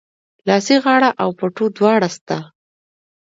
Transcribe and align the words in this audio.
لاسي 0.47 0.75
غاړه 0.83 1.09
او 1.23 1.29
پټو 1.39 1.65
دواړه 1.77 2.09
سته 2.17 2.37